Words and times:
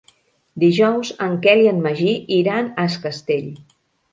Dijous 0.63 1.11
en 1.27 1.35
Quel 1.43 1.61
i 1.65 1.69
en 1.73 1.83
Magí 1.85 2.15
iran 2.41 2.73
a 2.73 2.87
Es 2.93 2.99
Castell. 3.05 3.49